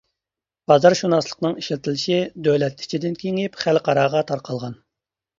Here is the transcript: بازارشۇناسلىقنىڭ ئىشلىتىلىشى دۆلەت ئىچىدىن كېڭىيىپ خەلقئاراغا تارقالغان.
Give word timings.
بازارشۇناسلىقنىڭ 0.69 1.51
ئىشلىتىلىشى 1.59 2.15
دۆلەت 2.47 2.81
ئىچىدىن 2.85 3.17
كېڭىيىپ 3.25 3.59
خەلقئاراغا 3.65 4.23
تارقالغان. 4.33 4.75